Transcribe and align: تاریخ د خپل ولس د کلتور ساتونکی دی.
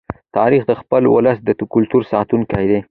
تاریخ 0.37 0.61
د 0.67 0.71
خپل 0.81 1.03
ولس 1.13 1.37
د 1.43 1.49
کلتور 1.73 2.01
ساتونکی 2.13 2.65
دی. 2.69 2.79